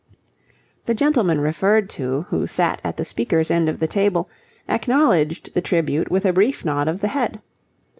[0.87, 4.31] The gentleman referred to, who sat at the speaker's end of the table,
[4.67, 7.39] acknowledged the tribute with a brief nod of the head.